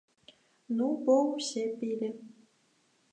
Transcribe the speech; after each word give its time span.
Ну 0.79 0.87
бо 1.03 1.17
ўсе 1.33 1.63
пілі. 1.83 2.09